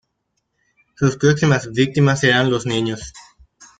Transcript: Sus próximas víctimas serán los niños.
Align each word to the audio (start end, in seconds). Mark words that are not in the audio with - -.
Sus 0.95 1.15
próximas 1.17 1.71
víctimas 1.71 2.21
serán 2.21 2.49
los 2.49 2.65
niños. 2.65 3.13